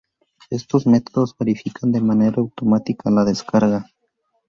Estos 0.49 0.87
métodos 0.87 1.35
verifican 1.37 1.91
de 1.91 2.01
manera 2.01 2.37
automática 2.41 3.11
la 3.11 3.23
descarga 3.23 3.85